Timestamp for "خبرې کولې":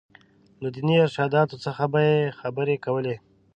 2.39-3.15